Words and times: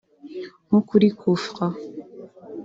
nko 0.67 0.79
kuri 0.89 1.07
Coup-Franc 1.19 1.75